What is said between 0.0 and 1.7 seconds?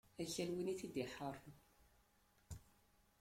Akal win i t-id-iḥeṛṛen.